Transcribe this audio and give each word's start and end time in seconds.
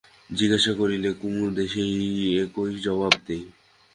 জিজ্ঞাসা 0.29 0.71
করিলে 0.73 1.09
কুমুদ 1.13 1.55
সেই 1.73 1.93
একই 2.43 2.71
জবাব 2.85 3.13
দেয়। 3.25 3.45